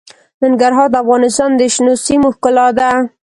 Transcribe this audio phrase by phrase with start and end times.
[0.43, 2.89] ننګرهار د افغانستان د شنو سیمو ښکلا ده.